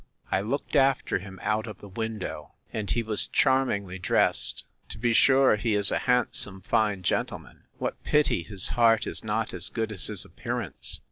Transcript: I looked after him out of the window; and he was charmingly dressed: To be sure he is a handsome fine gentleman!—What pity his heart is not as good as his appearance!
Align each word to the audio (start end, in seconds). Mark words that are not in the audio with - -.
I 0.31 0.41
looked 0.41 0.75
after 0.75 1.19
him 1.19 1.37
out 1.43 1.67
of 1.67 1.77
the 1.77 1.87
window; 1.87 2.55
and 2.73 2.89
he 2.89 3.03
was 3.03 3.27
charmingly 3.27 3.99
dressed: 3.99 4.63
To 4.89 4.97
be 4.97 5.13
sure 5.13 5.57
he 5.57 5.75
is 5.75 5.91
a 5.91 5.99
handsome 6.09 6.61
fine 6.61 7.03
gentleman!—What 7.03 8.03
pity 8.03 8.41
his 8.41 8.69
heart 8.69 9.05
is 9.05 9.23
not 9.23 9.53
as 9.53 9.69
good 9.69 9.91
as 9.91 10.07
his 10.07 10.25
appearance! 10.25 10.99